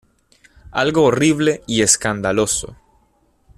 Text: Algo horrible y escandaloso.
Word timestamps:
Algo 0.71 1.03
horrible 1.03 1.61
y 1.67 1.83
escandaloso. 1.83 2.75